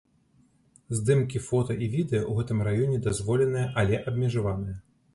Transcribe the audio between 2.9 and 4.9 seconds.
дазволеныя, але абмежаваныя.